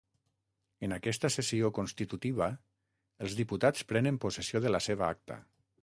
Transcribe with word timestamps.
En 0.87 0.95
aquesta 0.95 1.29
sessió 1.35 1.69
constitutiva 1.79 2.49
els 3.27 3.39
diputats 3.43 3.87
prenen 3.93 4.21
possessió 4.25 4.65
de 4.67 4.77
la 4.77 4.83
seva 4.89 5.13
acta. 5.15 5.41